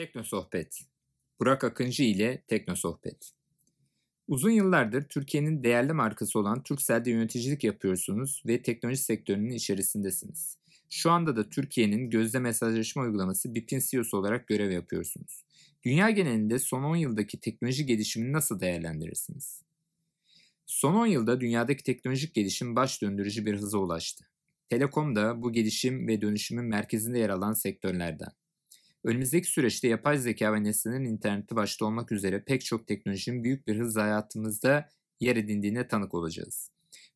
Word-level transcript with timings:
Tekno 0.00 0.24
Sohbet 0.24 0.80
Burak 1.40 1.64
Akıncı 1.64 2.02
ile 2.02 2.44
Tekno 2.46 2.76
Sohbet 2.76 3.32
Uzun 4.28 4.50
yıllardır 4.50 5.02
Türkiye'nin 5.02 5.64
değerli 5.64 5.92
markası 5.92 6.38
olan 6.38 6.62
Turkcell'de 6.62 7.10
yöneticilik 7.10 7.64
yapıyorsunuz 7.64 8.42
ve 8.46 8.62
teknoloji 8.62 9.02
sektörünün 9.02 9.50
içerisindesiniz. 9.50 10.58
Şu 10.90 11.10
anda 11.10 11.36
da 11.36 11.48
Türkiye'nin 11.48 12.10
gözde 12.10 12.38
mesajlaşma 12.38 13.02
uygulaması 13.02 13.54
BIP'in 13.54 13.80
CEO'su 13.90 14.16
olarak 14.16 14.46
görev 14.46 14.70
yapıyorsunuz. 14.70 15.44
Dünya 15.82 16.10
genelinde 16.10 16.58
son 16.58 16.82
10 16.82 16.96
yıldaki 16.96 17.40
teknoloji 17.40 17.86
gelişimini 17.86 18.32
nasıl 18.32 18.60
değerlendirirsiniz? 18.60 19.62
Son 20.66 20.94
10 20.94 21.06
yılda 21.06 21.40
dünyadaki 21.40 21.82
teknolojik 21.82 22.34
gelişim 22.34 22.76
baş 22.76 23.02
döndürücü 23.02 23.46
bir 23.46 23.54
hıza 23.54 23.78
ulaştı. 23.78 24.24
Telekom 24.68 25.16
da 25.16 25.42
bu 25.42 25.52
gelişim 25.52 26.08
ve 26.08 26.20
dönüşümün 26.20 26.64
merkezinde 26.64 27.18
yer 27.18 27.30
alan 27.30 27.52
sektörlerden. 27.52 28.39
Önümüzdeki 29.04 29.48
süreçte 29.48 29.88
yapay 29.88 30.18
zeka 30.18 30.52
ve 30.52 30.64
nesnelerin 30.64 31.04
interneti 31.04 31.56
başta 31.56 31.86
olmak 31.86 32.12
üzere 32.12 32.44
pek 32.44 32.64
çok 32.64 32.86
teknolojinin 32.86 33.44
büyük 33.44 33.66
bir 33.66 33.78
hızla 33.78 34.02
hayatımızda 34.02 34.88
yer 35.20 35.36
edindiğine 35.36 35.88
tanık 35.88 36.14
olacağız. 36.14 36.70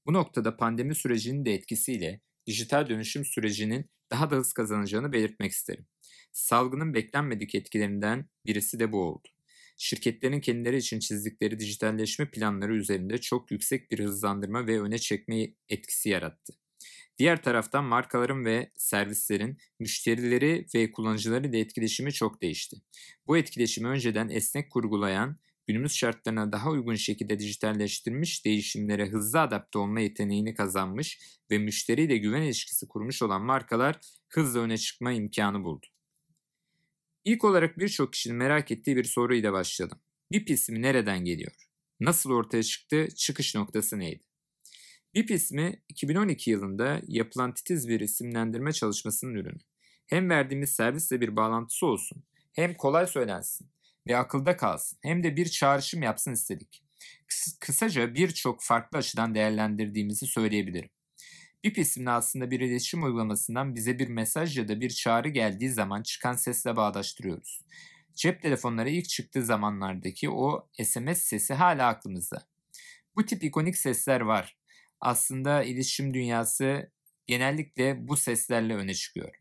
Bu 0.07 0.13
noktada 0.13 0.57
pandemi 0.57 0.95
sürecinin 0.95 1.45
de 1.45 1.55
etkisiyle 1.55 2.21
dijital 2.47 2.89
dönüşüm 2.89 3.25
sürecinin 3.25 3.91
daha 4.11 4.31
da 4.31 4.37
hız 4.37 4.53
kazanacağını 4.53 5.13
belirtmek 5.13 5.53
isterim. 5.53 5.87
Salgının 6.33 6.95
beklenmedik 6.95 7.55
etkilerinden 7.55 8.29
birisi 8.47 8.81
de 8.81 8.93
bu 8.93 9.03
oldu. 9.03 9.29
Şirketlerin 9.77 10.41
kendileri 10.41 10.77
için 10.77 10.99
çizdikleri 10.99 11.59
dijitalleşme 11.59 12.31
planları 12.31 12.77
üzerinde 12.77 13.19
çok 13.19 13.51
yüksek 13.51 13.91
bir 13.91 13.99
hızlandırma 13.99 14.67
ve 14.67 14.81
öne 14.81 14.99
çekme 14.99 15.55
etkisi 15.69 16.09
yarattı. 16.09 16.64
Diğer 17.19 17.43
taraftan 17.43 17.85
markaların 17.85 18.45
ve 18.45 18.73
servislerin 18.77 19.59
müşterileri 19.79 20.67
ve 20.75 20.93
kullanıcıları 20.93 21.47
ile 21.49 21.61
etkileşimi 21.61 22.13
çok 22.13 22.43
değişti. 22.43 22.77
Bu 23.27 23.37
etkileşimi 23.37 23.89
önceden 23.89 24.29
esnek 24.29 24.71
kurgulayan, 24.71 25.39
günümüz 25.67 25.93
şartlarına 25.93 26.53
daha 26.53 26.71
uygun 26.71 26.95
şekilde 26.95 27.39
dijitalleştirmiş, 27.39 28.45
değişimlere 28.45 29.09
hızlı 29.09 29.41
adapte 29.41 29.79
olma 29.79 30.01
yeteneğini 30.01 30.55
kazanmış 30.55 31.19
ve 31.51 31.59
müşteriyle 31.59 32.17
güven 32.17 32.43
ilişkisi 32.43 32.89
kurmuş 32.89 33.23
olan 33.23 33.43
markalar 33.43 34.01
hızla 34.29 34.61
öne 34.61 34.79
çıkma 34.79 35.13
imkanı 35.13 35.65
buldu. 35.65 35.87
İlk 37.25 37.45
olarak 37.45 37.79
birçok 37.79 38.13
kişinin 38.13 38.37
merak 38.37 38.71
ettiği 38.71 38.97
bir 38.97 39.05
soruyla 39.05 39.53
başladım. 39.53 39.99
BIP 40.33 40.51
ismi 40.51 40.83
nereden 40.83 41.25
geliyor? 41.25 41.53
Nasıl 42.01 42.31
ortaya 42.31 42.63
çıktı? 42.63 43.09
Çıkış 43.17 43.55
noktası 43.55 43.99
neydi? 43.99 44.25
BIP 45.15 45.31
ismi 45.31 45.83
2012 45.89 46.51
yılında 46.51 47.01
yapılan 47.09 47.55
titiz 47.55 47.89
bir 47.89 48.01
isimlendirme 48.01 48.73
çalışmasının 48.73 49.35
ürünü. 49.35 49.59
Hem 50.07 50.31
verdiğimiz 50.31 50.71
servisle 50.71 51.21
bir 51.21 51.37
bağlantısı 51.37 51.87
olsun, 51.87 52.25
hem 52.53 52.75
kolay 52.75 53.07
söylensin 53.07 53.69
ve 54.07 54.17
akılda 54.17 54.57
kalsın, 54.57 54.99
hem 55.03 55.23
de 55.23 55.37
bir 55.37 55.47
çağrışım 55.47 56.03
yapsın 56.03 56.33
istedik. 56.33 56.85
Kısaca 57.61 58.15
birçok 58.15 58.63
farklı 58.63 58.99
açıdan 58.99 59.35
değerlendirdiğimizi 59.35 60.27
söyleyebilirim. 60.27 60.91
BIP 61.65 61.79
isimli 61.79 62.11
aslında 62.11 62.51
bir 62.51 62.61
iletişim 62.61 63.05
uygulamasından 63.05 63.75
bize 63.75 63.99
bir 63.99 64.09
mesaj 64.09 64.59
ya 64.59 64.69
da 64.69 64.81
bir 64.81 64.91
çağrı 64.91 65.29
geldiği 65.29 65.71
zaman 65.71 66.03
çıkan 66.03 66.33
sesle 66.33 66.77
bağdaştırıyoruz. 66.77 67.61
Cep 68.15 68.43
telefonları 68.43 68.91
ilk 68.91 69.09
çıktığı 69.09 69.45
zamanlardaki 69.45 70.31
o 70.31 70.69
SMS 70.83 71.19
sesi 71.19 71.55
hala 71.55 71.89
aklımızda. 71.89 72.47
Bu 73.17 73.27
tip 73.27 73.45
ikonik 73.45 73.77
sesler 73.77 74.21
var 74.21 74.57
aslında 75.05 75.63
iletişim 75.63 76.15
dünyası 76.15 76.91
genellikle 77.27 78.09
bu 78.09 78.17
seslerle 78.17 78.75
öne 78.75 78.95
çıkıyor. 78.95 79.35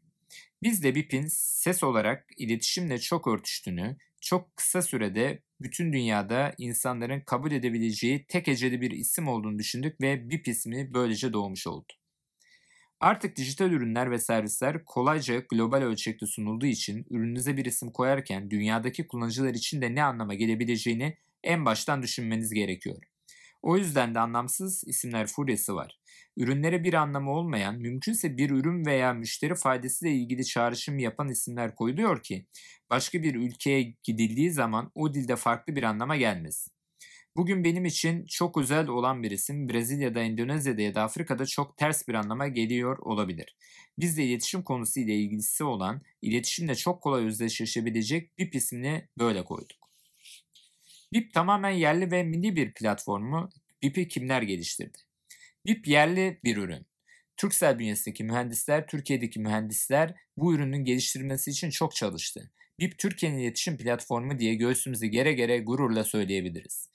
Biz 0.64 0.84
de 0.84 0.96
BIP'in 0.96 1.28
ses 1.30 1.84
olarak 1.84 2.26
iletişimle 2.38 2.98
çok 2.98 3.28
örtüştüğünü, 3.28 3.98
çok 4.22 4.58
kısa 4.58 4.82
sürede 4.82 5.42
bütün 5.62 5.94
dünyada 5.94 6.56
insanların 6.58 7.22
kabul 7.22 7.52
edebileceği 7.52 8.26
tek 8.28 8.48
eceli 8.48 8.82
bir 8.82 8.92
isim 8.92 9.28
olduğunu 9.28 9.60
düşündük 9.60 10.02
ve 10.02 10.30
BIP 10.30 10.48
ismi 10.48 10.94
böylece 10.94 11.34
doğmuş 11.34 11.68
oldu. 11.68 11.94
Artık 13.00 13.36
dijital 13.36 13.72
ürünler 13.72 14.12
ve 14.12 14.20
servisler 14.20 14.86
kolayca 14.86 15.40
global 15.40 15.82
ölçekte 15.82 16.26
sunulduğu 16.26 16.66
için 16.66 17.06
ürününüze 17.10 17.58
bir 17.58 17.66
isim 17.66 17.92
koyarken 17.92 18.52
dünyadaki 18.52 19.08
kullanıcılar 19.08 19.54
için 19.54 19.82
de 19.82 19.96
ne 19.96 20.04
anlama 20.04 20.34
gelebileceğini 20.34 21.18
en 21.44 21.66
baştan 21.66 22.04
düşünmeniz 22.04 22.54
gerekiyor. 22.54 23.13
O 23.64 23.78
yüzden 23.78 24.16
de 24.16 24.20
anlamsız 24.20 24.84
isimler 24.88 25.28
furyası 25.28 25.76
var. 25.76 26.00
Ürünlere 26.38 26.84
bir 26.84 26.94
anlamı 26.94 27.32
olmayan, 27.32 27.76
mümkünse 27.76 28.38
bir 28.38 28.50
ürün 28.50 28.86
veya 28.86 29.14
müşteri 29.14 29.56
faydasıyla 29.56 30.16
ilgili 30.16 30.46
çağrışım 30.46 31.00
yapan 31.00 31.30
isimler 31.30 31.76
koyuluyor 31.76 32.24
ki 32.24 32.46
başka 32.90 33.24
bir 33.24 33.36
ülkeye 33.36 33.96
gidildiği 34.04 34.52
zaman 34.52 34.92
o 34.96 35.14
dilde 35.14 35.36
farklı 35.36 35.76
bir 35.76 35.84
anlama 35.84 36.16
gelmesin. 36.16 36.74
Bugün 37.36 37.64
benim 37.64 37.86
için 37.86 38.26
çok 38.26 38.58
özel 38.58 38.88
olan 38.88 39.24
bir 39.24 39.32
isim 39.32 39.70
Brezilya'da, 39.70 40.20
Endonezya'da 40.20 40.82
ya 40.82 40.96
da 40.96 41.04
Afrika'da 41.04 41.46
çok 41.46 41.78
ters 41.78 42.08
bir 42.08 42.14
anlama 42.14 42.48
geliyor 42.48 42.98
olabilir. 42.98 43.58
Biz 44.00 44.18
de 44.18 44.24
iletişim 44.24 44.64
konusu 44.64 45.00
ile 45.00 45.16
ilgisi 45.16 45.64
olan, 45.64 46.02
iletişimle 46.22 46.76
çok 46.76 47.02
kolay 47.02 47.26
özdeşleşebilecek 47.26 48.38
BIP 48.38 48.56
ismini 48.56 49.08
böyle 49.20 49.44
koyduk. 49.46 49.83
BIP 51.14 51.34
tamamen 51.34 51.70
yerli 51.70 52.12
ve 52.12 52.24
milli 52.24 52.56
bir 52.56 52.74
platformu. 52.74 53.50
BIP'i 53.84 54.08
kimler 54.08 54.42
geliştirdi? 54.42 54.98
BIP 55.66 55.88
yerli 55.88 56.40
bir 56.44 56.58
ürün. 56.58 56.86
Turkcell 57.38 57.80
bünyesindeki 57.80 58.24
mühendisler, 58.24 58.88
Türkiye'deki 58.88 59.40
mühendisler 59.40 60.16
bu 60.38 60.54
ürünün 60.54 60.86
geliştirilmesi 60.86 61.52
için 61.52 61.70
çok 61.70 61.96
çalıştı. 61.96 62.52
BIP 62.80 62.98
Türkiye'nin 62.98 63.38
iletişim 63.38 63.78
platformu 63.78 64.40
diye 64.40 64.56
göğsümüzü 64.56 65.06
gere 65.06 65.34
gere 65.34 65.60
gururla 65.60 66.04
söyleyebiliriz. 66.04 66.90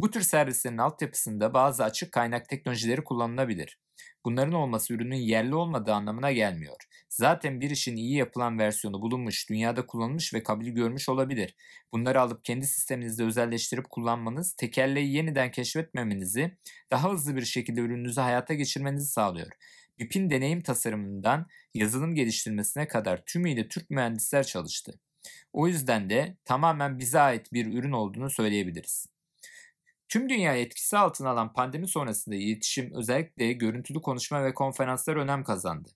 Bu 0.00 0.10
tür 0.10 0.20
servislerin 0.20 0.78
altyapısında 0.78 1.54
bazı 1.54 1.84
açık 1.84 2.12
kaynak 2.12 2.48
teknolojileri 2.48 3.04
kullanılabilir. 3.04 3.78
Bunların 4.24 4.52
olması 4.52 4.94
ürünün 4.94 5.16
yerli 5.16 5.54
olmadığı 5.54 5.92
anlamına 5.92 6.32
gelmiyor. 6.32 6.76
Zaten 7.08 7.60
bir 7.60 7.70
işin 7.70 7.96
iyi 7.96 8.16
yapılan 8.16 8.58
versiyonu 8.58 9.02
bulunmuş, 9.02 9.50
dünyada 9.50 9.86
kullanılmış 9.86 10.34
ve 10.34 10.42
kabul 10.42 10.66
görmüş 10.66 11.08
olabilir. 11.08 11.56
Bunları 11.92 12.20
alıp 12.20 12.44
kendi 12.44 12.66
sisteminizde 12.66 13.24
özelleştirip 13.24 13.90
kullanmanız, 13.90 14.52
tekerleği 14.52 15.12
yeniden 15.12 15.50
keşfetmemenizi, 15.50 16.56
daha 16.90 17.12
hızlı 17.12 17.36
bir 17.36 17.44
şekilde 17.44 17.80
ürününüzü 17.80 18.20
hayata 18.20 18.54
geçirmenizi 18.54 19.06
sağlıyor. 19.06 19.52
BIP'in 19.98 20.30
deneyim 20.30 20.60
tasarımından 20.60 21.46
yazılım 21.74 22.14
geliştirmesine 22.14 22.88
kadar 22.88 23.24
tümüyle 23.24 23.68
Türk 23.68 23.90
mühendisler 23.90 24.46
çalıştı. 24.46 25.00
O 25.52 25.68
yüzden 25.68 26.10
de 26.10 26.36
tamamen 26.44 26.98
bize 26.98 27.20
ait 27.20 27.52
bir 27.52 27.74
ürün 27.74 27.92
olduğunu 27.92 28.30
söyleyebiliriz. 28.30 29.19
Tüm 30.10 30.28
dünya 30.28 30.56
etkisi 30.56 30.98
altına 30.98 31.30
alan 31.30 31.52
pandemi 31.52 31.88
sonrasında 31.88 32.34
iletişim 32.34 32.94
özellikle 32.94 33.52
görüntülü 33.52 34.00
konuşma 34.00 34.44
ve 34.44 34.54
konferanslar 34.54 35.16
önem 35.16 35.44
kazandı. 35.44 35.88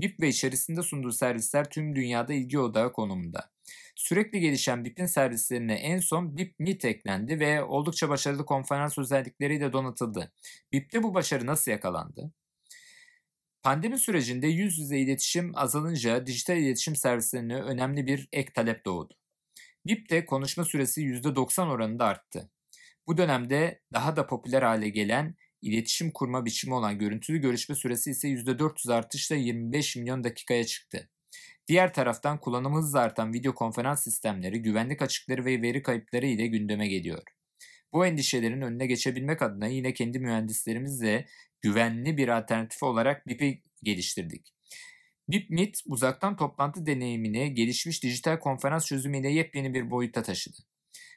BIP 0.00 0.20
ve 0.20 0.28
içerisinde 0.28 0.82
sunduğu 0.82 1.12
servisler 1.12 1.70
tüm 1.70 1.96
dünyada 1.96 2.32
ilgi 2.32 2.58
odağı 2.58 2.92
konumunda. 2.92 3.50
Sürekli 3.96 4.40
gelişen 4.40 4.84
BIP'in 4.84 5.06
servislerine 5.06 5.74
en 5.74 5.98
son 5.98 6.36
BIP 6.36 6.54
Meet 6.58 6.84
eklendi 6.84 7.40
ve 7.40 7.62
oldukça 7.62 8.08
başarılı 8.08 8.46
konferans 8.46 8.98
özellikleriyle 8.98 9.72
donatıldı. 9.72 10.32
BIP'te 10.72 11.02
bu 11.02 11.14
başarı 11.14 11.46
nasıl 11.46 11.70
yakalandı? 11.70 12.32
Pandemi 13.62 13.98
sürecinde 13.98 14.46
yüz 14.46 14.78
yüze 14.78 14.98
iletişim 14.98 15.52
azalınca 15.58 16.26
dijital 16.26 16.58
iletişim 16.58 16.96
servislerine 16.96 17.62
önemli 17.62 18.06
bir 18.06 18.28
ek 18.32 18.52
talep 18.52 18.84
doğdu. 18.84 19.14
BIP'te 19.86 20.24
konuşma 20.24 20.64
süresi 20.64 21.02
%90 21.02 21.68
oranında 21.68 22.04
arttı. 22.04 22.50
Bu 23.06 23.18
dönemde 23.18 23.82
daha 23.92 24.16
da 24.16 24.26
popüler 24.26 24.62
hale 24.62 24.88
gelen 24.88 25.36
iletişim 25.62 26.10
kurma 26.10 26.44
biçimi 26.44 26.74
olan 26.74 26.98
görüntülü 26.98 27.38
görüşme 27.38 27.74
süresi 27.74 28.10
ise 28.10 28.28
%400 28.28 28.92
artışla 28.92 29.36
25 29.36 29.96
milyon 29.96 30.24
dakikaya 30.24 30.64
çıktı. 30.66 31.08
Diğer 31.68 31.94
taraftan 31.94 32.40
kullanımı 32.40 32.78
hızla 32.78 33.00
artan 33.00 33.32
video 33.32 33.54
konferans 33.54 34.04
sistemleri 34.04 34.62
güvenlik 34.62 35.02
açıkları 35.02 35.44
ve 35.44 35.62
veri 35.62 35.82
kayıpları 35.82 36.26
ile 36.26 36.46
gündeme 36.46 36.88
geliyor. 36.88 37.22
Bu 37.92 38.06
endişelerin 38.06 38.60
önüne 38.60 38.86
geçebilmek 38.86 39.42
adına 39.42 39.66
yine 39.66 39.94
kendi 39.94 40.18
mühendislerimizle 40.18 41.26
güvenli 41.60 42.16
bir 42.16 42.28
alternatif 42.28 42.82
olarak 42.82 43.26
BIP'i 43.26 43.62
geliştirdik. 43.82 44.54
BIP 45.28 45.50
Meet 45.50 45.80
uzaktan 45.86 46.36
toplantı 46.36 46.86
deneyimini 46.86 47.54
gelişmiş 47.54 48.02
dijital 48.02 48.38
konferans 48.38 48.86
çözümüyle 48.86 49.30
yepyeni 49.30 49.74
bir 49.74 49.90
boyuta 49.90 50.22
taşıdı 50.22 50.71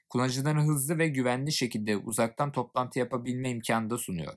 kullanıcıların 0.09 0.67
hızlı 0.67 0.97
ve 0.97 1.07
güvenli 1.07 1.51
şekilde 1.51 1.97
uzaktan 1.97 2.51
toplantı 2.51 2.99
yapabilme 2.99 3.49
imkanı 3.49 3.89
da 3.89 3.97
sunuyor. 3.97 4.33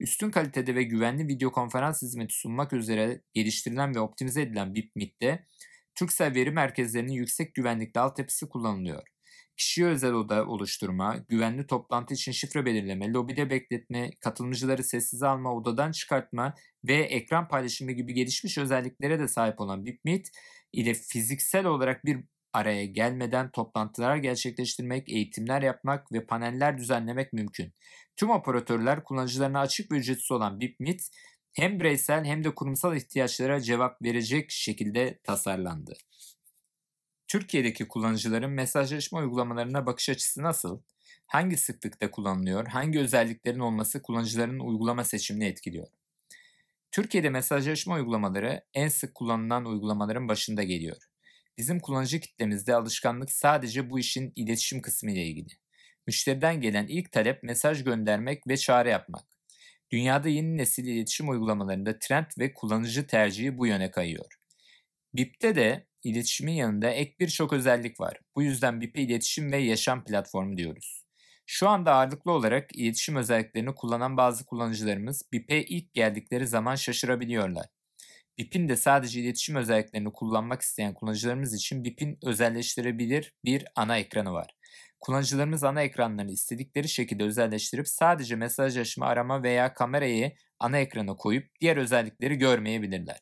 Üstün 0.00 0.30
kalitede 0.30 0.74
ve 0.74 0.82
güvenli 0.82 1.28
video 1.28 1.52
konferans 1.52 2.02
hizmeti 2.02 2.34
sunmak 2.34 2.72
üzere 2.72 3.20
geliştirilen 3.34 3.94
ve 3.94 4.00
optimize 4.00 4.42
edilen 4.42 4.74
BIPMIT'te 4.74 5.46
Turkcell 5.94 6.34
veri 6.34 6.50
merkezlerinin 6.50 7.12
yüksek 7.12 7.54
güvenlikli 7.54 7.98
altyapısı 8.00 8.48
kullanılıyor. 8.48 9.02
Kişiye 9.56 9.86
özel 9.86 10.12
oda 10.12 10.46
oluşturma, 10.46 11.16
güvenli 11.28 11.66
toplantı 11.66 12.14
için 12.14 12.32
şifre 12.32 12.64
belirleme, 12.64 13.12
lobide 13.12 13.50
bekletme, 13.50 14.10
katılımcıları 14.20 14.84
sessize 14.84 15.26
alma, 15.26 15.54
odadan 15.54 15.92
çıkartma 15.92 16.54
ve 16.84 16.94
ekran 16.94 17.48
paylaşımı 17.48 17.92
gibi 17.92 18.14
gelişmiş 18.14 18.58
özelliklere 18.58 19.18
de 19.18 19.28
sahip 19.28 19.60
olan 19.60 19.84
BIPMIT 19.86 20.30
ile 20.72 20.94
fiziksel 20.94 21.66
olarak 21.66 22.04
bir 22.04 22.24
araya 22.54 22.84
gelmeden 22.84 23.50
toplantılar 23.50 24.16
gerçekleştirmek, 24.16 25.08
eğitimler 25.08 25.62
yapmak 25.62 26.12
ve 26.12 26.26
paneller 26.26 26.78
düzenlemek 26.78 27.32
mümkün. 27.32 27.72
Tüm 28.16 28.30
operatörler 28.30 29.04
kullanıcılarına 29.04 29.60
açık 29.60 29.92
ve 29.92 29.96
ücretsiz 29.96 30.30
olan 30.30 30.60
BipMeet 30.60 31.10
hem 31.52 31.80
bireysel 31.80 32.24
hem 32.24 32.44
de 32.44 32.54
kurumsal 32.54 32.96
ihtiyaçlara 32.96 33.60
cevap 33.60 34.02
verecek 34.02 34.50
şekilde 34.50 35.18
tasarlandı. 35.22 35.94
Türkiye'deki 37.28 37.88
kullanıcıların 37.88 38.50
mesajlaşma 38.50 39.18
uygulamalarına 39.18 39.86
bakış 39.86 40.08
açısı 40.08 40.42
nasıl? 40.42 40.80
Hangi 41.26 41.56
sıklıkta 41.56 42.10
kullanılıyor? 42.10 42.66
Hangi 42.66 43.00
özelliklerin 43.00 43.58
olması 43.58 44.02
kullanıcıların 44.02 44.58
uygulama 44.58 45.04
seçimini 45.04 45.44
etkiliyor? 45.44 45.86
Türkiye'de 46.92 47.30
mesajlaşma 47.30 47.94
uygulamaları 47.94 48.64
en 48.74 48.88
sık 48.88 49.14
kullanılan 49.14 49.64
uygulamaların 49.64 50.28
başında 50.28 50.62
geliyor. 50.62 50.96
Bizim 51.58 51.80
kullanıcı 51.80 52.20
kitlemizde 52.20 52.74
alışkanlık 52.74 53.32
sadece 53.32 53.90
bu 53.90 53.98
işin 53.98 54.32
iletişim 54.36 54.82
kısmı 54.82 55.12
ile 55.12 55.24
ilgili. 55.24 55.54
Müşteriden 56.06 56.60
gelen 56.60 56.86
ilk 56.86 57.12
talep 57.12 57.42
mesaj 57.42 57.84
göndermek 57.84 58.48
ve 58.48 58.56
çağrı 58.56 58.88
yapmak. 58.88 59.24
Dünyada 59.90 60.28
yeni 60.28 60.56
nesil 60.56 60.86
iletişim 60.86 61.28
uygulamalarında 61.28 61.98
trend 61.98 62.26
ve 62.38 62.52
kullanıcı 62.52 63.06
tercihi 63.06 63.58
bu 63.58 63.66
yöne 63.66 63.90
kayıyor. 63.90 64.34
BIP'te 65.14 65.54
de 65.54 65.86
iletişimin 66.04 66.52
yanında 66.52 66.90
ek 66.90 67.14
birçok 67.20 67.52
özellik 67.52 68.00
var. 68.00 68.20
Bu 68.36 68.42
yüzden 68.42 68.80
BIP'e 68.80 69.02
iletişim 69.02 69.52
ve 69.52 69.56
yaşam 69.58 70.04
platformu 70.04 70.56
diyoruz. 70.56 71.04
Şu 71.46 71.68
anda 71.68 71.92
ağırlıklı 71.94 72.32
olarak 72.32 72.76
iletişim 72.76 73.16
özelliklerini 73.16 73.74
kullanan 73.74 74.16
bazı 74.16 74.46
kullanıcılarımız 74.46 75.22
BIP'e 75.32 75.64
ilk 75.64 75.94
geldikleri 75.94 76.46
zaman 76.46 76.74
şaşırabiliyorlar. 76.74 77.66
BIP'in 78.38 78.68
de 78.68 78.76
sadece 78.76 79.20
iletişim 79.20 79.56
özelliklerini 79.56 80.12
kullanmak 80.12 80.62
isteyen 80.62 80.94
kullanıcılarımız 80.94 81.54
için 81.54 81.84
BIP'in 81.84 82.18
özelleştirebilir 82.22 83.34
bir 83.44 83.64
ana 83.76 83.98
ekranı 83.98 84.32
var. 84.32 84.56
Kullanıcılarımız 85.00 85.64
ana 85.64 85.82
ekranlarını 85.82 86.32
istedikleri 86.32 86.88
şekilde 86.88 87.24
özelleştirip 87.24 87.88
sadece 87.88 88.36
mesajlaşma, 88.36 89.06
arama 89.06 89.42
veya 89.42 89.74
kamerayı 89.74 90.32
ana 90.58 90.78
ekrana 90.78 91.16
koyup 91.16 91.60
diğer 91.60 91.76
özellikleri 91.76 92.36
görmeyebilirler. 92.36 93.18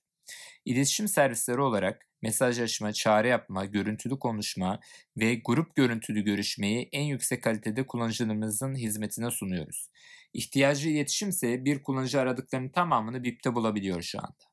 İletişim 0.65 1.09
servisleri 1.09 1.61
olarak 1.61 2.07
mesajlaşma, 2.23 2.93
çağrı 2.93 3.29
yapma, 3.29 3.65
görüntülü 3.65 4.19
konuşma 4.19 4.81
ve 5.17 5.35
grup 5.35 5.77
görüntülü 5.77 6.25
görüşmeyi 6.25 6.89
en 6.93 7.05
yüksek 7.05 7.43
kalitede 7.43 7.87
kullanıcılarımızın 7.87 8.75
hizmetine 8.75 9.31
sunuyoruz. 9.31 9.89
İhtiyacı 10.33 10.89
iletişim 10.89 11.29
ise 11.29 11.65
bir 11.65 11.83
kullanıcı 11.83 12.21
aradıklarının 12.21 12.69
tamamını 12.69 13.25
BIP'te 13.25 13.55
bulabiliyor 13.55 14.03
şu 14.03 14.19
anda. 14.19 14.52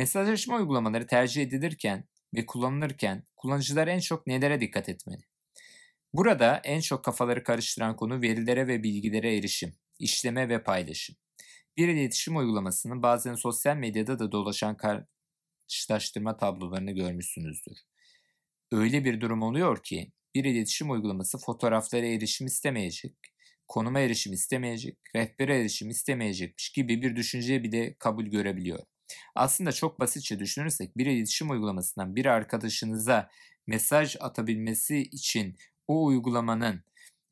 Mesajlaşma 0.00 0.56
uygulamaları 0.56 1.06
tercih 1.06 1.42
edilirken 1.42 2.04
ve 2.34 2.46
kullanılırken 2.46 3.24
kullanıcılar 3.36 3.88
en 3.88 3.98
çok 3.98 4.26
nelere 4.26 4.60
dikkat 4.60 4.88
etmeli? 4.88 5.22
Burada 6.12 6.60
en 6.64 6.80
çok 6.80 7.04
kafaları 7.04 7.42
karıştıran 7.42 7.96
konu 7.96 8.22
verilere 8.22 8.66
ve 8.66 8.82
bilgilere 8.82 9.36
erişim, 9.36 9.74
işleme 9.98 10.48
ve 10.48 10.62
paylaşım. 10.62 11.16
Bir 11.76 11.88
iletişim 11.88 12.36
uygulamasının 12.36 13.02
bazen 13.02 13.34
sosyal 13.34 13.76
medyada 13.76 14.18
da 14.18 14.32
dolaşan 14.32 14.76
karşılaştırma 14.76 16.36
tablolarını 16.36 16.90
görmüşsünüzdür. 16.92 17.78
Öyle 18.72 19.04
bir 19.04 19.20
durum 19.20 19.42
oluyor 19.42 19.82
ki 19.82 20.12
bir 20.34 20.44
iletişim 20.44 20.90
uygulaması 20.90 21.38
fotoğraflara 21.38 22.06
erişim 22.06 22.46
istemeyecek, 22.46 23.16
konuma 23.68 24.00
erişim 24.00 24.32
istemeyecek, 24.32 24.98
rehbere 25.16 25.60
erişim 25.60 25.90
istemeyecekmiş 25.90 26.72
gibi 26.72 27.02
bir 27.02 27.16
düşünceye 27.16 27.62
bile 27.62 27.94
kabul 27.98 28.24
görebiliyor. 28.24 28.80
Aslında 29.34 29.72
çok 29.72 30.00
basitçe 30.00 30.38
düşünürsek 30.38 30.96
bir 30.96 31.06
iletişim 31.06 31.50
uygulamasından 31.50 32.16
bir 32.16 32.26
arkadaşınıza 32.26 33.30
mesaj 33.66 34.16
atabilmesi 34.20 34.98
için 34.98 35.56
o 35.88 36.04
uygulamanın 36.04 36.84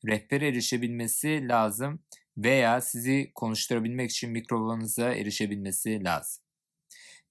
rehbere 0.06 0.48
erişebilmesi 0.48 1.48
lazım 1.48 2.02
veya 2.36 2.80
sizi 2.80 3.32
konuşturabilmek 3.34 4.10
için 4.10 4.30
mikrofonunuza 4.30 5.14
erişebilmesi 5.14 6.04
lazım. 6.04 6.44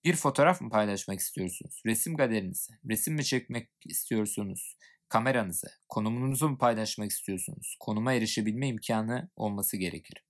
Bir 0.04 0.16
fotoğraf 0.16 0.62
mı 0.62 0.70
paylaşmak 0.70 1.20
istiyorsunuz? 1.20 1.82
Resim 1.86 2.18
galerinizi, 2.18 2.74
resim 2.90 3.16
mi 3.16 3.26
çekmek 3.26 3.70
istiyorsunuz? 3.86 4.78
Kameranızı, 5.10 5.68
konumunuzu 5.90 6.50
mu 6.50 6.58
paylaşmak 6.58 7.12
istiyorsunuz? 7.12 7.78
Konuma 7.80 8.14
erişebilme 8.14 8.68
imkanı 8.68 9.30
olması 9.36 9.78
gerekir. 9.78 10.26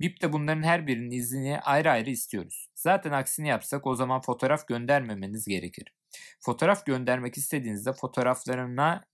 BIP'te 0.00 0.32
bunların 0.32 0.62
her 0.62 0.86
birinin 0.86 1.10
iznini 1.10 1.60
ayrı 1.60 1.90
ayrı 1.90 2.10
istiyoruz. 2.10 2.68
Zaten 2.74 3.10
aksini 3.10 3.48
yapsak 3.48 3.86
o 3.86 3.94
zaman 3.94 4.20
fotoğraf 4.20 4.68
göndermemeniz 4.68 5.46
gerekir. 5.46 5.94
Fotoğraf 6.40 6.86
göndermek 6.86 7.36
istediğinizde 7.36 7.92
fotoğraflarına 7.92 9.04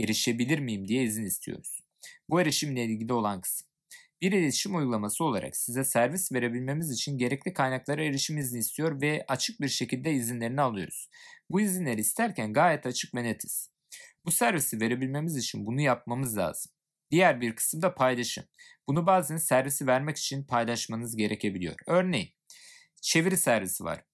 erişebilir 0.00 0.58
miyim 0.58 0.88
diye 0.88 1.04
izin 1.04 1.24
istiyoruz. 1.24 1.80
Bu 2.28 2.40
erişimle 2.40 2.84
ilgili 2.84 3.12
olan 3.12 3.40
kısım. 3.40 3.68
Bir 4.20 4.32
iletişim 4.32 4.76
uygulaması 4.76 5.24
olarak 5.24 5.56
size 5.56 5.84
servis 5.84 6.32
verebilmemiz 6.32 6.90
için 6.90 7.18
gerekli 7.18 7.52
kaynaklara 7.52 8.04
erişim 8.04 8.38
izni 8.38 8.58
istiyor 8.58 9.00
ve 9.00 9.24
açık 9.28 9.60
bir 9.60 9.68
şekilde 9.68 10.12
izinlerini 10.12 10.60
alıyoruz. 10.60 11.08
Bu 11.50 11.60
izinleri 11.60 12.00
isterken 12.00 12.52
gayet 12.52 12.86
açık 12.86 13.14
ve 13.14 13.22
netiz. 13.22 13.70
Bu 14.24 14.30
servisi 14.30 14.80
verebilmemiz 14.80 15.36
için 15.36 15.66
bunu 15.66 15.80
yapmamız 15.80 16.36
lazım. 16.36 16.72
Diğer 17.10 17.40
bir 17.40 17.56
kısım 17.56 17.82
da 17.82 17.94
paylaşım. 17.94 18.44
Bunu 18.88 19.06
bazen 19.06 19.36
servisi 19.36 19.86
vermek 19.86 20.16
için 20.16 20.44
paylaşmanız 20.44 21.16
gerekebiliyor. 21.16 21.74
Örneğin 21.86 22.28
çeviri 23.02 23.36
servisi 23.36 23.84
var. 23.84 24.04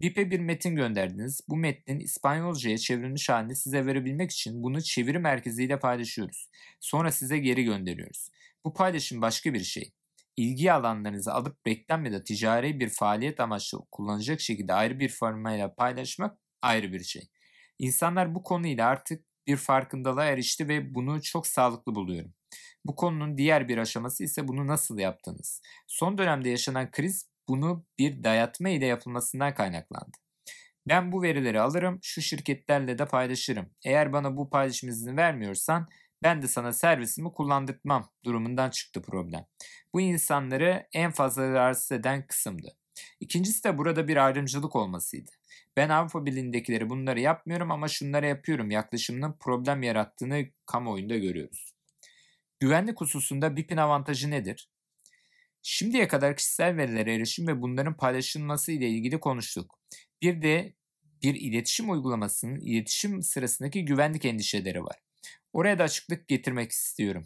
BIP'e 0.00 0.30
bir 0.30 0.40
metin 0.40 0.76
gönderdiniz. 0.76 1.40
Bu 1.48 1.56
metnin 1.56 2.00
İspanyolcaya 2.00 2.78
çevrilmiş 2.78 3.28
halini 3.28 3.56
size 3.56 3.86
verebilmek 3.86 4.30
için 4.30 4.62
bunu 4.62 4.82
çeviri 4.82 5.18
merkeziyle 5.18 5.78
paylaşıyoruz. 5.78 6.48
Sonra 6.80 7.12
size 7.12 7.38
geri 7.38 7.64
gönderiyoruz. 7.64 8.30
Bu 8.64 8.74
paylaşım 8.74 9.22
başka 9.22 9.54
bir 9.54 9.60
şey. 9.60 9.92
İlgi 10.36 10.72
alanlarınızı 10.72 11.32
alıp 11.32 11.66
reklam 11.66 12.04
ya 12.04 12.12
da 12.12 12.24
ticari 12.24 12.80
bir 12.80 12.88
faaliyet 12.88 13.40
amaçlı 13.40 13.78
kullanacak 13.92 14.40
şekilde 14.40 14.72
ayrı 14.72 15.00
bir 15.00 15.08
formayla 15.08 15.74
paylaşmak 15.74 16.38
ayrı 16.62 16.92
bir 16.92 17.04
şey. 17.04 17.22
İnsanlar 17.78 18.34
bu 18.34 18.42
konuyla 18.42 18.88
artık 18.88 19.24
bir 19.46 19.56
farkındalığa 19.56 20.24
erişti 20.24 20.68
ve 20.68 20.94
bunu 20.94 21.22
çok 21.22 21.46
sağlıklı 21.46 21.94
buluyorum. 21.94 22.34
Bu 22.84 22.94
konunun 22.94 23.38
diğer 23.38 23.68
bir 23.68 23.78
aşaması 23.78 24.24
ise 24.24 24.48
bunu 24.48 24.66
nasıl 24.66 24.98
yaptınız? 24.98 25.62
Son 25.86 26.18
dönemde 26.18 26.48
yaşanan 26.48 26.90
kriz 26.90 27.28
bunu 27.48 27.84
bir 27.98 28.24
dayatma 28.24 28.68
ile 28.68 28.86
yapılmasından 28.86 29.54
kaynaklandı. 29.54 30.16
Ben 30.88 31.12
bu 31.12 31.22
verileri 31.22 31.60
alırım, 31.60 31.98
şu 32.02 32.22
şirketlerle 32.22 32.98
de 32.98 33.06
paylaşırım. 33.06 33.70
Eğer 33.84 34.12
bana 34.12 34.36
bu 34.36 34.50
paylaşım 34.50 34.88
izni 34.88 35.16
vermiyorsan 35.16 35.88
ben 36.22 36.42
de 36.42 36.48
sana 36.48 36.72
servisimi 36.72 37.32
kullandırtmam 37.32 38.10
durumundan 38.24 38.70
çıktı 38.70 39.02
problem. 39.02 39.46
Bu 39.94 40.00
insanları 40.00 40.88
en 40.92 41.10
fazla 41.10 41.52
rahatsız 41.52 41.92
eden 41.92 42.26
kısımdı. 42.26 42.76
İkincisi 43.20 43.64
de 43.64 43.78
burada 43.78 44.08
bir 44.08 44.16
ayrımcılık 44.26 44.76
olmasıydı. 44.76 45.30
Ben 45.76 45.88
Avrupa 45.88 46.26
Birliği'ndekileri 46.26 46.90
bunları 46.90 47.20
yapmıyorum 47.20 47.70
ama 47.70 47.88
şunları 47.88 48.26
yapıyorum 48.26 48.70
yaklaşımının 48.70 49.36
problem 49.40 49.82
yarattığını 49.82 50.46
kamuoyunda 50.66 51.16
görüyoruz. 51.16 51.77
Güvenlik 52.60 53.00
hususunda 53.00 53.56
BIP'in 53.56 53.76
avantajı 53.76 54.30
nedir? 54.30 54.70
Şimdiye 55.62 56.08
kadar 56.08 56.36
kişisel 56.36 56.76
verilere 56.76 57.14
erişim 57.14 57.46
ve 57.46 57.62
bunların 57.62 57.96
paylaşılması 57.96 58.72
ile 58.72 58.88
ilgili 58.88 59.20
konuştuk. 59.20 59.78
Bir 60.22 60.42
de 60.42 60.74
bir 61.22 61.34
iletişim 61.34 61.90
uygulamasının 61.90 62.60
iletişim 62.60 63.22
sırasındaki 63.22 63.84
güvenlik 63.84 64.24
endişeleri 64.24 64.84
var. 64.84 64.96
Oraya 65.52 65.78
da 65.78 65.84
açıklık 65.84 66.28
getirmek 66.28 66.70
istiyorum. 66.70 67.24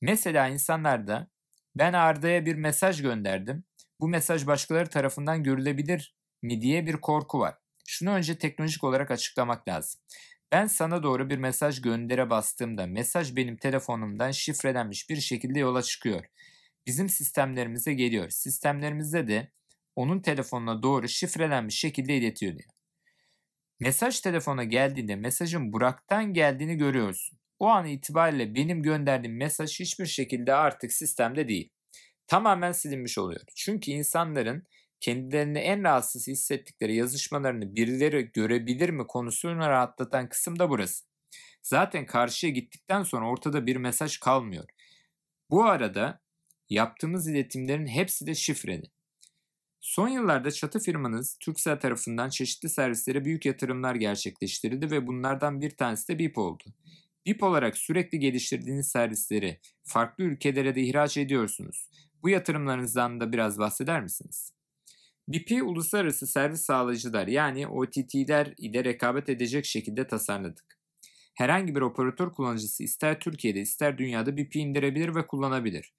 Mesela 0.00 0.48
insanlarda 0.48 1.30
ben 1.74 1.92
Arda'ya 1.92 2.46
bir 2.46 2.54
mesaj 2.54 3.02
gönderdim. 3.02 3.64
Bu 4.00 4.08
mesaj 4.08 4.46
başkaları 4.46 4.90
tarafından 4.90 5.42
görülebilir 5.42 6.16
mi 6.42 6.60
diye 6.60 6.86
bir 6.86 6.94
korku 6.94 7.38
var. 7.40 7.54
Şunu 7.86 8.10
önce 8.10 8.38
teknolojik 8.38 8.84
olarak 8.84 9.10
açıklamak 9.10 9.68
lazım. 9.68 10.00
Ben 10.52 10.66
sana 10.66 11.02
doğru 11.02 11.30
bir 11.30 11.38
mesaj 11.38 11.82
göndere 11.82 12.30
bastığımda 12.30 12.86
mesaj 12.86 13.36
benim 13.36 13.56
telefonumdan 13.56 14.30
şifrelenmiş 14.30 15.10
bir 15.10 15.16
şekilde 15.20 15.58
yola 15.58 15.82
çıkıyor. 15.82 16.24
Bizim 16.86 17.08
sistemlerimize 17.08 17.94
geliyor. 17.94 18.30
Sistemlerimizde 18.30 19.28
de 19.28 19.52
onun 19.96 20.20
telefonuna 20.20 20.82
doğru 20.82 21.08
şifrelenmiş 21.08 21.78
şekilde 21.78 22.16
iletiyor 22.16 22.52
diyor. 22.52 22.70
Mesaj 23.80 24.20
telefona 24.20 24.64
geldiğinde 24.64 25.16
mesajın 25.16 25.72
Burak'tan 25.72 26.34
geldiğini 26.34 26.76
görüyorsun. 26.76 27.38
O 27.58 27.66
an 27.66 27.86
itibariyle 27.86 28.54
benim 28.54 28.82
gönderdiğim 28.82 29.36
mesaj 29.36 29.80
hiçbir 29.80 30.06
şekilde 30.06 30.54
artık 30.54 30.92
sistemde 30.92 31.48
değil. 31.48 31.70
Tamamen 32.26 32.72
silinmiş 32.72 33.18
oluyor. 33.18 33.40
Çünkü 33.56 33.90
insanların 33.90 34.66
kendilerini 35.00 35.58
en 35.58 35.84
rahatsız 35.84 36.26
hissettikleri 36.26 36.96
yazışmalarını 36.96 37.76
birileri 37.76 38.32
görebilir 38.32 38.90
mi 38.90 39.06
konusunu 39.06 39.58
rahatlatan 39.58 40.28
kısım 40.28 40.58
da 40.58 40.70
burası. 40.70 41.04
Zaten 41.62 42.06
karşıya 42.06 42.52
gittikten 42.52 43.02
sonra 43.02 43.28
ortada 43.28 43.66
bir 43.66 43.76
mesaj 43.76 44.18
kalmıyor. 44.18 44.64
Bu 45.50 45.64
arada 45.64 46.20
yaptığımız 46.70 47.28
iletimlerin 47.28 47.86
hepsi 47.86 48.26
de 48.26 48.34
şifreli. 48.34 48.90
Son 49.80 50.08
yıllarda 50.08 50.50
çatı 50.50 50.78
firmanız 50.78 51.36
Turkcell 51.40 51.80
tarafından 51.80 52.28
çeşitli 52.28 52.68
servislere 52.68 53.24
büyük 53.24 53.46
yatırımlar 53.46 53.94
gerçekleştirildi 53.94 54.90
ve 54.90 55.06
bunlardan 55.06 55.60
bir 55.60 55.70
tanesi 55.70 56.08
de 56.08 56.18
BIP 56.18 56.38
oldu. 56.38 56.64
BIP 57.26 57.42
olarak 57.42 57.76
sürekli 57.76 58.18
geliştirdiğiniz 58.18 58.88
servisleri 58.88 59.60
farklı 59.84 60.24
ülkelere 60.24 60.74
de 60.74 60.82
ihraç 60.82 61.16
ediyorsunuz. 61.16 61.88
Bu 62.22 62.28
yatırımlarınızdan 62.28 63.20
da 63.20 63.32
biraz 63.32 63.58
bahseder 63.58 64.02
misiniz? 64.02 64.55
BIP'i 65.28 65.62
uluslararası 65.62 66.26
servis 66.26 66.60
sağlayıcılar 66.60 67.26
yani 67.26 67.66
OTT'ler 67.66 68.54
ile 68.58 68.84
rekabet 68.84 69.28
edecek 69.28 69.64
şekilde 69.64 70.06
tasarladık. 70.06 70.78
Herhangi 71.34 71.74
bir 71.74 71.80
operatör 71.80 72.32
kullanıcısı 72.32 72.82
ister 72.82 73.20
Türkiye'de 73.20 73.60
ister 73.60 73.98
dünyada 73.98 74.36
BIP'i 74.36 74.58
indirebilir 74.58 75.14
ve 75.14 75.26
kullanabilir. 75.26 75.94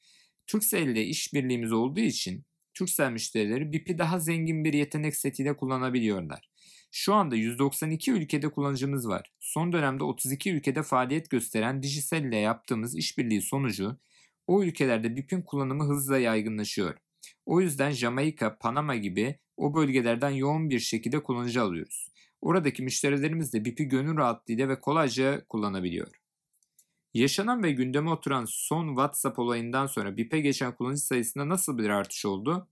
Turkcell 0.48 0.88
ile 0.88 1.03
işbirliğimiz 1.03 1.72
olduğu 1.72 2.00
için 2.00 2.46
Turkcell 2.74 3.12
müşterileri 3.12 3.72
BIP'i 3.72 3.98
daha 3.98 4.19
zengin 4.19 4.63
bir 4.63 4.74
yetenek 4.74 5.15
setiyle 5.15 5.57
kullanabiliyorlar. 5.57 6.50
Şu 6.91 7.13
anda 7.13 7.36
192 7.36 8.12
ülkede 8.12 8.50
kullanıcımız 8.51 9.07
var. 9.07 9.31
Son 9.39 9.74
dönemde 9.74 10.03
32 10.03 10.51
ülkede 10.51 10.84
faaliyet 10.84 11.29
gösteren 11.29 11.84
Digicel 11.84 12.24
ile 12.24 12.38
yaptığımız 12.38 12.98
işbirliği 12.98 13.41
sonucu 13.41 13.98
o 14.48 14.63
ülkelerde 14.63 15.15
BIP'in 15.15 15.41
kullanımı 15.41 15.84
hızla 15.84 16.17
yaygınlaşıyor. 16.17 16.98
O 17.45 17.62
yüzden 17.62 17.91
Jamaika, 17.91 18.57
Panama 18.57 18.95
gibi 18.95 19.39
o 19.57 19.75
bölgelerden 19.75 20.29
yoğun 20.29 20.69
bir 20.69 20.79
şekilde 20.79 21.24
kullanıcı 21.24 21.62
alıyoruz. 21.62 22.07
Oradaki 22.41 22.83
müşterilerimiz 22.83 23.53
de 23.53 23.65
BIP'i 23.65 23.86
gönül 23.86 24.17
rahatlığıyla 24.17 24.69
ve 24.69 24.79
kolayca 24.79 25.45
kullanabiliyor. 25.45 26.07
Yaşanan 27.13 27.63
ve 27.63 27.71
gündeme 27.71 28.09
oturan 28.09 28.45
son 28.50 28.88
WhatsApp 28.88 29.39
olayından 29.39 29.86
sonra 29.86 30.17
BIP'e 30.17 30.39
geçen 30.39 30.75
kullanıcı 30.75 31.01
sayısında 31.01 31.50
nasıl 31.50 31.77
bir 31.77 31.89
artış 31.89 32.25
oldu? 32.25 32.67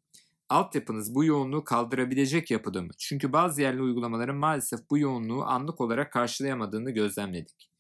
Altyapınız 0.50 1.16
bu 1.16 1.25
yoğunluğu 1.25 1.64
kaldırabilecek 1.64 2.52
yapıda 2.52 2.82
mı? 2.82 2.92
Çünkü 2.98 3.34
bazı 3.34 3.62
yerli 3.62 3.82
uygulamaların 3.82 4.36
maalesef 4.36 4.80
bu 4.90 4.98
yoğunluğu 4.98 5.44
anlık 5.44 5.82
olarak 5.82 6.14
karşılayamadığını 6.14 6.92
gözlemledik. 6.92 7.72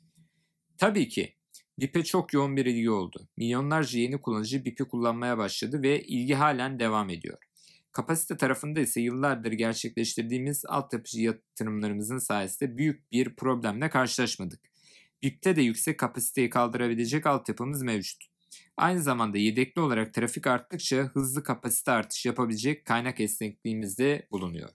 Tabii 0.77 1.07
ki 1.07 1.34
BIP'e 1.79 2.03
çok 2.03 2.33
yoğun 2.33 2.57
bir 2.57 2.65
ilgi 2.65 2.89
oldu. 2.89 3.27
Milyonlarca 3.37 3.99
yeni 3.99 4.21
kullanıcı 4.21 4.65
BIP'i 4.65 4.83
kullanmaya 4.83 5.37
başladı 5.37 5.81
ve 5.81 6.03
ilgi 6.03 6.33
halen 6.33 6.79
devam 6.79 7.09
ediyor. 7.09 7.37
Kapasite 7.91 8.37
tarafında 8.37 8.79
ise 8.79 9.01
yıllardır 9.01 9.51
gerçekleştirdiğimiz 9.51 10.65
altyapı 10.65 11.19
yatırımlarımızın 11.19 12.17
sayesinde 12.17 12.77
büyük 12.77 13.11
bir 13.11 13.35
problemle 13.35 13.89
karşılaşmadık. 13.89 14.59
BIP'te 15.23 15.55
de 15.55 15.61
yüksek 15.61 15.99
kapasiteyi 15.99 16.49
kaldırabilecek 16.49 17.25
altyapımız 17.25 17.81
mevcut. 17.81 18.23
Aynı 18.77 19.01
zamanda 19.01 19.37
yedekli 19.37 19.81
olarak 19.81 20.13
trafik 20.13 20.47
arttıkça 20.47 20.97
hızlı 20.97 21.43
kapasite 21.43 21.91
artışı 21.91 22.27
yapabilecek 22.27 22.85
kaynak 22.85 23.19
esnekliğimiz 23.19 23.97
de 23.97 24.27
bulunuyor. 24.31 24.69